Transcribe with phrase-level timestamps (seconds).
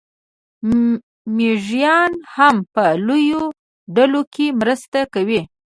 [1.35, 3.43] مېږیان هم په لویو
[3.95, 5.41] ډلو کې مرسته کوي.